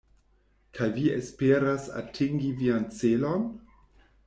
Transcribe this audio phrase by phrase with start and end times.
[0.77, 3.49] Kaj vi esperas atingi vian celon?